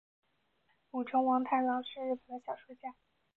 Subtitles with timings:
[0.89, 2.95] 舞城王太郎是日本的小说家。